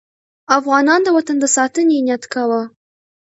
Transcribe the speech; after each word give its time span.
افغانان 0.57 0.99
د 1.03 1.07
وطن 1.17 1.37
د 1.41 1.45
ساتنې 1.55 1.97
نیت 2.05 2.23
کاوه. 2.33 2.61